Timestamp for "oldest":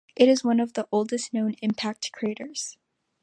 0.91-1.31